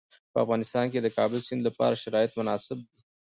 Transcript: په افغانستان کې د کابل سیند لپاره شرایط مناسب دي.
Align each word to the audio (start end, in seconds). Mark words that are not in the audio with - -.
په 0.31 0.37
افغانستان 0.43 0.85
کې 0.91 0.99
د 1.01 1.07
کابل 1.17 1.39
سیند 1.47 1.61
لپاره 1.67 2.01
شرایط 2.03 2.31
مناسب 2.39 2.77
دي. 2.87 2.99